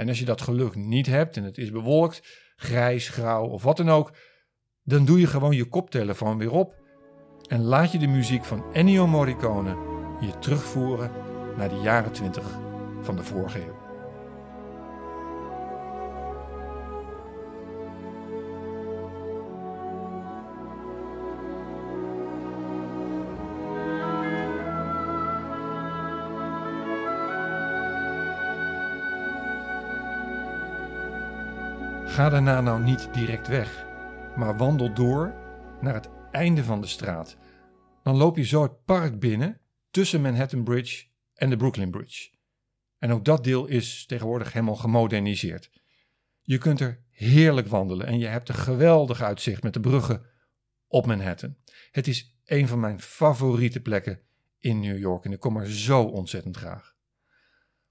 En 0.00 0.08
als 0.08 0.18
je 0.18 0.24
dat 0.24 0.40
geluk 0.40 0.74
niet 0.74 1.06
hebt 1.06 1.36
en 1.36 1.44
het 1.44 1.58
is 1.58 1.70
bewolkt, 1.70 2.22
grijs, 2.56 3.08
grauw 3.08 3.46
of 3.46 3.62
wat 3.62 3.76
dan 3.76 3.88
ook, 3.88 4.12
dan 4.82 5.04
doe 5.04 5.20
je 5.20 5.26
gewoon 5.26 5.56
je 5.56 5.64
koptelefoon 5.64 6.38
weer 6.38 6.52
op 6.52 6.74
en 7.46 7.62
laat 7.62 7.92
je 7.92 7.98
de 7.98 8.06
muziek 8.06 8.44
van 8.44 8.64
Ennio 8.72 9.06
Morricone 9.06 9.76
je 10.20 10.38
terugvoeren 10.38 11.10
naar 11.56 11.68
de 11.68 11.80
jaren 11.82 12.12
20 12.12 12.58
van 13.00 13.16
de 13.16 13.24
vorige 13.24 13.58
eeuw. 13.58 13.79
Ga 32.20 32.28
daarna 32.28 32.60
nou 32.60 32.82
niet 32.82 33.14
direct 33.14 33.48
weg, 33.48 33.86
maar 34.36 34.56
wandel 34.56 34.94
door 34.94 35.34
naar 35.80 35.94
het 35.94 36.08
einde 36.30 36.64
van 36.64 36.80
de 36.80 36.86
straat. 36.86 37.36
Dan 38.02 38.16
loop 38.16 38.36
je 38.36 38.44
zo 38.44 38.62
het 38.62 38.84
park 38.84 39.20
binnen 39.20 39.60
tussen 39.90 40.20
Manhattan 40.20 40.64
Bridge 40.64 41.06
en 41.34 41.50
de 41.50 41.56
Brooklyn 41.56 41.90
Bridge. 41.90 42.30
En 42.98 43.12
ook 43.12 43.24
dat 43.24 43.44
deel 43.44 43.66
is 43.66 44.06
tegenwoordig 44.06 44.52
helemaal 44.52 44.76
gemoderniseerd. 44.76 45.70
Je 46.42 46.58
kunt 46.58 46.80
er 46.80 47.02
heerlijk 47.10 47.66
wandelen 47.66 48.06
en 48.06 48.18
je 48.18 48.26
hebt 48.26 48.48
een 48.48 48.54
geweldig 48.54 49.22
uitzicht 49.22 49.62
met 49.62 49.72
de 49.72 49.80
bruggen 49.80 50.26
op 50.86 51.06
Manhattan. 51.06 51.56
Het 51.90 52.06
is 52.06 52.36
een 52.44 52.68
van 52.68 52.80
mijn 52.80 53.00
favoriete 53.00 53.80
plekken 53.80 54.20
in 54.58 54.80
New 54.80 54.98
York 54.98 55.24
en 55.24 55.32
ik 55.32 55.40
kom 55.40 55.56
er 55.56 55.70
zo 55.70 56.02
ontzettend 56.02 56.56
graag. 56.56 56.94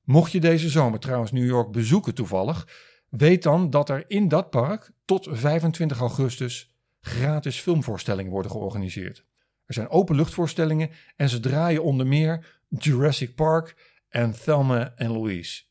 Mocht 0.01 0.31
je 0.31 0.39
deze 0.39 0.69
zomer 0.69 0.99
trouwens 0.99 1.31
New 1.31 1.45
York 1.45 1.71
bezoeken 1.71 2.13
toevallig, 2.15 2.67
weet 3.09 3.43
dan 3.43 3.69
dat 3.69 3.89
er 3.89 4.03
in 4.07 4.27
dat 4.27 4.49
park 4.49 4.91
tot 5.05 5.27
25 5.31 5.99
augustus 5.99 6.75
gratis 7.01 7.59
filmvoorstellingen 7.59 8.31
worden 8.31 8.51
georganiseerd. 8.51 9.25
Er 9.65 9.73
zijn 9.73 9.89
openluchtvoorstellingen 9.89 10.89
en 11.15 11.29
ze 11.29 11.39
draaien 11.39 11.83
onder 11.83 12.07
meer 12.07 12.61
Jurassic 12.67 13.35
Park 13.35 13.75
en 14.09 14.31
Thelma 14.31 14.93
en 14.95 15.11
Louise. 15.11 15.63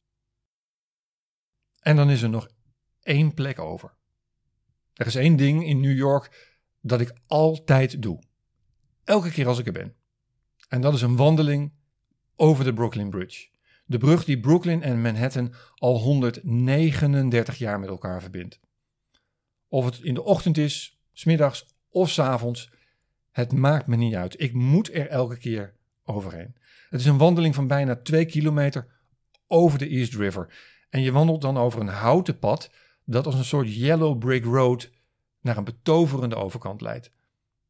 En 1.81 1.97
dan 1.97 2.11
is 2.11 2.23
er 2.23 2.29
nog 2.29 2.49
één 3.03 3.35
plek 3.35 3.59
over. 3.59 3.97
Er 4.95 5.07
is 5.07 5.15
één 5.15 5.37
ding 5.37 5.67
in 5.67 5.81
New 5.81 5.97
York 5.97 6.57
dat 6.81 7.01
ik 7.01 7.13
altijd 7.27 8.03
doe. 8.03 8.23
Elke 9.05 9.31
keer 9.31 9.47
als 9.47 9.59
ik 9.59 9.67
er 9.67 9.73
ben. 9.73 9.95
En 10.69 10.81
dat 10.81 10.95
is 10.95 11.03
een 11.03 11.17
wandeling 11.17 11.73
over 12.37 12.65
de 12.65 12.73
Brooklyn 12.73 13.11
Bridge. 13.11 13.49
De 13.89 13.99
brug 13.99 14.25
die 14.25 14.41
Brooklyn 14.41 14.83
en 14.83 15.01
Manhattan 15.01 15.55
al 15.75 15.99
139 15.99 17.59
jaar 17.59 17.81
met 17.81 17.89
elkaar 17.89 18.21
verbindt. 18.21 18.61
Of 19.69 19.85
het 19.85 20.01
in 20.03 20.15
de 20.15 20.25
ochtend 20.25 20.59
is, 20.59 21.01
smiddags 21.13 21.67
of 21.89 22.11
s 22.11 22.19
avonds, 22.19 22.71
het 23.31 23.53
maakt 23.53 23.87
me 23.87 23.97
niet 23.97 24.15
uit. 24.15 24.41
Ik 24.41 24.53
moet 24.53 24.95
er 24.95 25.09
elke 25.09 25.39
keer 25.39 25.75
overheen. 26.05 26.57
Het 26.89 27.01
is 27.01 27.07
een 27.07 27.19
wandeling 27.19 27.55
van 27.55 27.67
bijna 27.67 27.97
2 27.97 28.25
kilometer 28.25 28.87
over 29.47 29.79
de 29.79 29.89
East 29.89 30.15
River. 30.15 30.55
En 30.91 31.03
je 31.03 31.13
wandelt 31.13 31.41
dan 31.41 31.59
over 31.59 31.81
een 31.81 31.89
houten 31.89 32.39
pad 32.39 32.71
dat 33.05 33.27
als 33.27 33.35
een 33.35 33.45
soort 33.45 33.75
yellow 33.75 34.19
brick 34.19 34.45
road 34.45 34.91
naar 35.41 35.57
een 35.57 35.65
betoverende 35.65 36.37
overkant 36.37 36.81
leidt. 36.81 37.11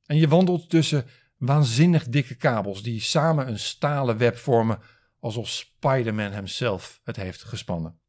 En 0.07 0.17
je 0.17 0.29
wandelt 0.29 0.71
tussen 0.71 1.07
waanzinnig 1.37 2.09
dikke 2.09 2.35
kabels 2.35 2.83
die 2.83 3.01
samen 3.01 3.49
een 3.49 3.59
stalen 3.59 4.17
web 4.17 4.37
vormen 4.37 4.81
alsof 5.21 5.49
Spider-Man 5.49 6.33
hemzelf 6.33 7.01
het 7.05 7.17
heeft 7.17 7.43
gespannen. 7.43 8.01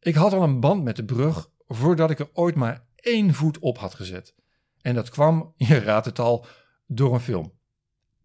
Ik 0.00 0.14
had 0.14 0.32
al 0.32 0.42
een 0.42 0.60
band 0.60 0.82
met 0.82 0.96
de 0.96 1.04
brug 1.04 1.50
voordat 1.66 2.10
ik 2.10 2.18
er 2.18 2.30
ooit 2.32 2.54
maar 2.54 2.86
één 2.96 3.34
voet 3.34 3.58
op 3.58 3.78
had 3.78 3.94
gezet. 3.94 4.34
En 4.80 4.94
dat 4.94 5.08
kwam, 5.08 5.52
je 5.56 5.78
raadt 5.78 6.06
het 6.06 6.18
al, 6.18 6.46
door 6.86 7.14
een 7.14 7.20
film. 7.20 7.52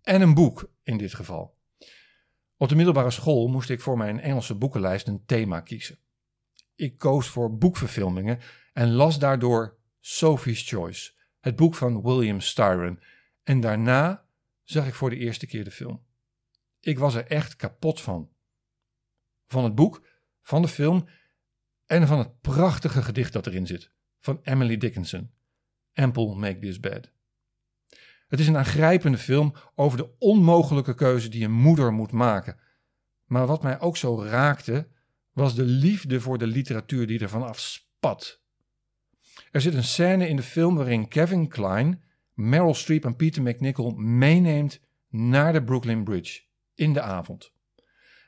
En 0.01 0.22
een 0.22 0.34
boek 0.34 0.72
in 0.84 0.98
dit 0.98 1.13
geval. 1.13 1.58
Op 2.58 2.70
de 2.70 2.75
middelbare 2.75 3.12
school 3.12 3.48
moest 3.48 3.70
ik 3.70 3.82
voor 3.82 3.98
mijn 3.98 4.20
Engelse 4.20 4.56
boekenlijst 4.56 5.08
een 5.08 5.25
thema 5.25 5.62
kiezen. 5.62 5.98
Ik 6.75 6.98
koos 6.98 7.28
voor 7.28 7.58
boekverfilmingen 7.58 8.40
en 8.74 8.92
las 8.92 9.20
daardoor 9.20 9.78
Sophie's 10.00 10.70
Choice, 10.70 11.12
het 11.40 11.56
boek 11.56 11.75
van 11.75 12.01
William 12.01 12.40
Styron. 12.40 13.00
En 13.44 13.60
daarna 13.60 14.25
zag 14.63 14.88
ik 14.88 14.94
voor 14.94 15.10
de 15.10 15.18
eerste 15.18 15.48
keer 15.48 15.63
de 15.63 15.72
film. 15.72 16.04
Ik 16.82 17.00
was 17.00 17.16
er 17.16 17.28
echt 17.28 17.56
kapot 17.56 18.02
van. 18.02 18.30
Van 19.48 19.64
het 19.64 19.76
boek, 19.76 20.08
van 20.42 20.62
de 20.62 20.68
film 20.68 21.08
en 21.86 22.08
van 22.08 22.18
het 22.18 22.42
prachtige 22.42 23.02
gedicht 23.02 23.34
dat 23.34 23.48
erin 23.48 23.68
zit, 23.68 23.92
van 24.20 24.40
Emily 24.44 24.78
Dickinson. 24.78 25.32
Ample 25.94 26.36
Make 26.36 26.60
This 26.60 26.80
Bed. 26.80 27.12
Het 28.28 28.40
is 28.40 28.48
een 28.48 28.58
aangrijpende 28.58 29.18
film 29.18 29.54
over 29.76 29.98
de 29.98 30.18
onmogelijke 30.18 30.96
keuze 30.96 31.30
die 31.30 31.44
een 31.44 31.52
moeder 31.52 31.94
moet 31.94 32.12
maken. 32.12 32.60
Maar 33.26 33.46
wat 33.46 33.64
mij 33.64 33.80
ook 33.80 33.98
zo 33.98 34.22
raakte, 34.24 34.88
was 35.32 35.56
de 35.56 35.64
liefde 35.64 36.22
voor 36.22 36.38
de 36.38 36.48
literatuur 36.48 37.08
die 37.08 37.20
ervan 37.20 37.44
afspat. 37.44 38.42
Er 39.52 39.62
zit 39.62 39.74
een 39.74 39.84
scène 39.84 40.28
in 40.28 40.36
de 40.36 40.44
film 40.44 40.76
waarin 40.76 41.08
Kevin 41.08 41.48
Kline 41.48 42.00
Meryl 42.34 42.74
Streep 42.74 43.06
en 43.06 43.16
Peter 43.16 43.42
McNichol 43.42 43.92
meeneemt 43.96 44.80
naar 45.10 45.54
de 45.54 45.63
Brooklyn 45.63 46.04
Bridge 46.04 46.41
in 46.75 46.93
de 46.93 47.01
avond. 47.01 47.53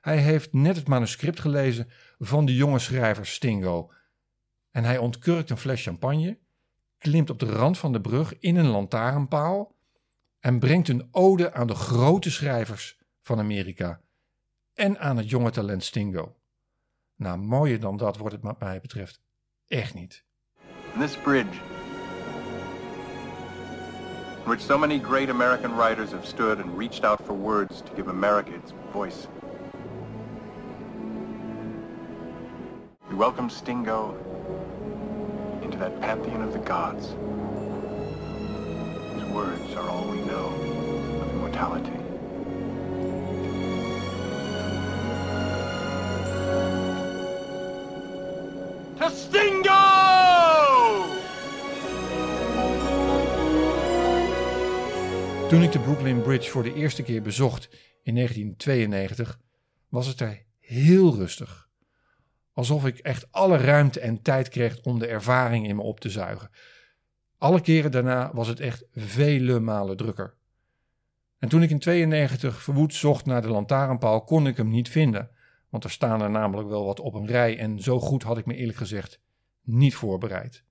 Hij 0.01 0.17
heeft 0.17 0.53
net 0.53 0.75
het 0.75 0.88
manuscript 0.88 1.39
gelezen 1.39 1.89
van 2.17 2.45
de 2.45 2.56
jonge 2.56 2.79
schrijver 2.79 3.25
Stingo. 3.25 3.91
En 4.71 4.84
hij 4.84 4.97
ontkurkt 4.97 5.49
een 5.49 5.58
fles 5.58 5.84
champagne, 5.84 6.39
klimt 6.97 7.29
op 7.29 7.39
de 7.39 7.45
rand 7.45 7.77
van 7.77 7.91
de 7.91 8.01
brug 8.01 8.39
in 8.39 8.56
een 8.56 8.67
lantaarnpaal 8.67 9.75
en 10.39 10.60
brengt 10.60 10.88
een 10.88 11.08
ode 11.12 11.53
aan 11.53 11.67
de 11.67 11.75
grote 11.75 12.32
schrijvers 12.32 12.97
van 13.21 13.39
Amerika 13.39 14.01
en 14.73 14.99
aan 14.99 15.17
het 15.17 15.29
jonge 15.29 15.51
talent 15.51 15.84
Stingo. 15.84 16.36
Nou, 17.15 17.38
mooier 17.38 17.79
dan 17.79 17.97
dat 17.97 18.17
wordt 18.17 18.34
het 18.36 18.43
wat 18.43 18.60
mij 18.60 18.82
betreft 18.82 19.21
echt 19.67 19.93
niet. 19.93 20.23
This 20.99 21.17
bridge, 21.17 21.60
in 24.43 24.49
which 24.49 24.62
so 24.62 24.77
many 24.77 24.99
great 24.99 25.29
American 25.29 25.73
writers 25.73 26.12
have 26.12 26.25
stood 26.25 26.60
and 26.60 26.77
reached 26.77 27.06
out 27.06 27.25
for 27.25 27.34
words 27.34 27.82
to 27.82 27.91
give 27.93 28.10
America 28.10 28.53
its 28.53 28.73
voice. 28.91 29.27
We 33.10 33.15
welcome 33.15 33.49
Stingo 33.49 34.17
into 35.62 35.77
that 35.77 35.99
pantheon 36.01 36.41
of 36.41 36.51
the 36.51 36.60
gods, 36.60 37.08
whose 39.13 39.23
words 39.32 39.75
are 39.75 39.89
all 39.89 40.06
we 40.10 40.17
know 40.21 40.47
of 41.21 41.29
immortality. 41.29 41.91
To 48.99 49.10
Stingo! 49.10 49.73
Toen 55.54 55.63
ik 55.63 55.72
de 55.72 55.80
Brooklyn 55.80 56.22
Bridge 56.22 56.52
voor 56.52 56.63
de 56.63 56.74
eerste 56.74 57.04
keer 57.04 57.22
bezocht 57.22 57.70
in 58.04 58.16
1992, 58.16 59.39
was 59.89 60.08
het 60.08 60.20
er 60.20 60.44
heel 60.60 61.16
rustig. 61.16 61.70
Alsof 62.54 62.86
ik 62.86 62.98
echt 62.98 63.32
alle 63.32 63.58
ruimte 63.58 64.00
en 64.00 64.22
tijd 64.22 64.50
kreeg 64.50 64.82
om 64.82 65.00
de 65.00 65.08
ervaring 65.08 65.68
in 65.68 65.76
me 65.76 65.82
op 65.82 66.00
te 66.00 66.10
zuigen. 66.10 66.50
Alle 67.38 67.62
keren 67.62 67.92
daarna 67.92 68.32
was 68.34 68.48
het 68.48 68.60
echt 68.60 68.86
vele 68.92 69.60
malen 69.60 69.98
drukker. 69.98 70.36
En 71.39 71.50
toen 71.50 71.63
ik 71.63 71.70
in 71.70 71.80
92 71.80 72.62
verwoed 72.62 72.94
zocht 72.94 73.26
naar 73.26 73.42
de 73.42 73.50
lantaarnpaal, 73.50 74.24
kon 74.24 74.48
ik 74.48 74.58
hem 74.58 74.70
niet 74.70 74.89
vinden. 74.89 75.30
Want 75.70 75.84
er 75.84 75.92
staan 75.92 76.22
er 76.22 76.32
namelijk 76.32 76.70
wel 76.70 76.86
wat 76.86 77.00
op 77.00 77.13
een 77.13 77.28
rij 77.28 77.60
en 77.60 77.80
zo 77.80 78.00
goed 78.00 78.24
had 78.24 78.38
ik 78.38 78.46
me 78.46 78.56
eerlijk 78.56 78.78
gezegd 78.78 79.20
niet 79.62 79.96
voorbereid. 79.96 80.63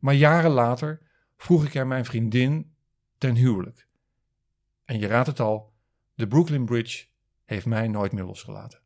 Maar 0.00 0.14
jaren 0.14 0.50
later 0.50 1.00
vroeg 1.36 1.64
ik 1.64 1.74
er 1.74 1.86
mijn 1.86 2.04
vriendin 2.04 2.78
ten 3.20 3.34
huwelijk. 3.34 3.86
En 4.84 4.98
je 4.98 5.06
raadt 5.06 5.26
het 5.26 5.40
al, 5.40 5.72
de 6.14 6.26
Brooklyn 6.26 6.64
Bridge 6.64 7.04
heeft 7.44 7.66
mij 7.66 7.88
nooit 7.88 8.12
meer 8.12 8.24
losgelaten. 8.24 8.78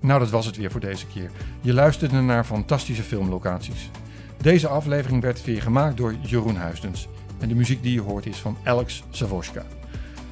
Nou, 0.00 0.20
dat 0.20 0.30
was 0.30 0.46
het 0.46 0.56
weer 0.56 0.70
voor 0.70 0.80
deze 0.80 1.06
keer. 1.06 1.30
Je 1.60 1.72
luisterde 1.72 2.20
naar 2.20 2.44
fantastische 2.44 3.02
filmlocaties. 3.02 3.90
Deze 4.40 4.68
aflevering 4.68 5.22
werd 5.22 5.44
weer 5.44 5.62
gemaakt 5.62 5.96
door 5.96 6.14
Jeroen 6.14 6.56
Huisdens. 6.56 7.08
En 7.38 7.48
de 7.48 7.54
muziek 7.54 7.82
die 7.82 7.92
je 7.92 8.00
hoort 8.00 8.26
is 8.26 8.38
van 8.38 8.56
Alex 8.64 9.02
Savoska. 9.10 9.66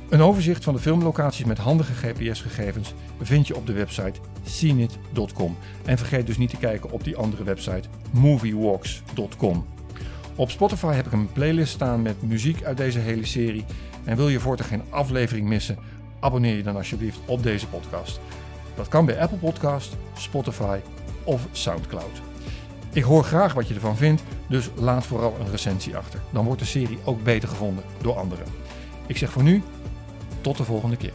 Een 0.09 0.21
overzicht 0.21 0.65
van 0.65 0.75
de 0.75 0.81
filmlocaties 0.81 1.45
met 1.45 1.59
handige 1.59 1.93
GPS-gegevens 1.93 2.95
vind 3.21 3.47
je 3.47 3.57
op 3.57 3.67
de 3.67 3.73
website 3.73 4.21
seenit.com. 4.45 5.57
En 5.85 5.99
vergeet 5.99 6.27
dus 6.27 6.39
niet 6.39 6.51
te 6.51 6.57
kijken 6.57 6.91
op 6.91 7.05
die 7.05 7.17
andere 7.17 7.45
website 7.45 7.89
moviewalks.com. 8.11 9.67
Op 10.41 10.51
Spotify 10.51 10.93
heb 10.93 11.07
ik 11.07 11.13
een 11.13 11.33
playlist 11.33 11.73
staan 11.73 12.03
met 12.03 12.23
muziek 12.23 12.65
uit 12.65 12.77
deze 12.77 12.99
hele 12.99 13.27
serie. 13.27 13.65
En 14.05 14.17
wil 14.17 14.29
je 14.29 14.41
voortaan 14.41 14.67
geen 14.67 14.83
aflevering 14.91 15.49
missen, 15.49 15.79
abonneer 16.21 16.57
je 16.57 16.63
dan 16.63 16.77
alsjeblieft 16.77 17.19
op 17.25 17.43
deze 17.43 17.67
podcast. 17.67 18.21
Dat 18.75 18.89
kan 18.89 19.07
bij 19.07 19.21
Apple 19.21 19.39
Podcast, 19.39 19.97
Spotify 20.15 20.79
of 21.25 21.47
SoundCloud. 21.53 22.21
Ik 22.93 23.03
hoor 23.03 23.25
graag 23.25 23.55
wat 23.55 23.69
je 23.69 23.75
ervan 23.75 23.97
vindt, 23.97 24.23
dus 24.49 24.71
laat 24.75 25.07
vooral 25.07 25.37
een 25.41 25.51
recensie 25.51 25.97
achter. 25.97 26.21
Dan 26.33 26.45
wordt 26.45 26.61
de 26.61 26.67
serie 26.67 26.99
ook 27.05 27.23
beter 27.23 27.49
gevonden 27.49 27.85
door 28.03 28.17
anderen. 28.17 28.47
Ik 29.07 29.17
zeg 29.17 29.31
voor 29.31 29.43
nu, 29.43 29.63
tot 30.41 30.57
de 30.57 30.65
volgende 30.65 30.97
keer. 30.97 31.15